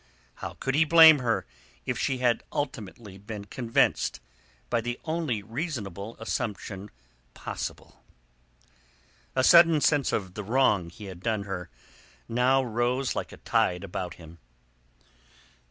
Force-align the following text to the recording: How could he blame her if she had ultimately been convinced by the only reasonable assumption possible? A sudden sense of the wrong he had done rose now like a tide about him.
How 0.41 0.53
could 0.55 0.73
he 0.73 0.83
blame 0.83 1.19
her 1.19 1.45
if 1.85 1.95
she 1.99 2.17
had 2.17 2.41
ultimately 2.51 3.19
been 3.19 3.45
convinced 3.45 4.19
by 4.67 4.81
the 4.81 4.99
only 5.05 5.43
reasonable 5.43 6.17
assumption 6.19 6.89
possible? 7.35 8.03
A 9.35 9.43
sudden 9.43 9.79
sense 9.79 10.11
of 10.11 10.33
the 10.33 10.43
wrong 10.43 10.89
he 10.89 11.05
had 11.05 11.19
done 11.19 11.43
rose 11.43 11.67
now 12.27 12.63
like 13.19 13.31
a 13.31 13.37
tide 13.37 13.83
about 13.83 14.15
him. 14.15 14.39